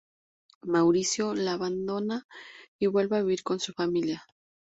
[0.63, 2.25] Mauricio la abandona
[2.79, 4.25] y vuelve a vivir con su familia.